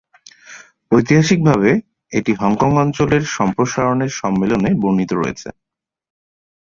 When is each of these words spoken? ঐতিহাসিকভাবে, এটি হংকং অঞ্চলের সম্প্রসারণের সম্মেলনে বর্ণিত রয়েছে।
ঐতিহাসিকভাবে, 0.91 1.69
এটি 2.11 2.31
হংকং 2.41 2.71
অঞ্চলের 2.83 3.23
সম্প্রসারণের 3.37 4.11
সম্মেলনে 4.19 4.69
বর্ণিত 4.81 5.11
রয়েছে। 5.15 5.49